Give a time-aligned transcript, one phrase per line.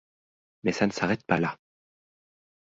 [0.63, 1.59] Mais ça ne s'arrête pas là.